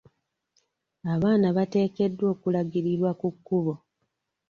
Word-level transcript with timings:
Abaana 1.13 1.47
bateekeddwa 1.57 2.25
okulagirirwa 2.33 3.11
ku 3.19 3.27
kkubo. 3.35 3.73